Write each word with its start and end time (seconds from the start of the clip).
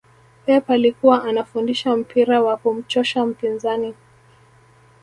pep 0.45 0.69
alikuwa 0.69 1.23
anafundisha 1.23 1.95
mpira 1.95 2.41
wa 2.41 2.57
kumchosha 2.57 3.25
mpinzani 3.25 3.93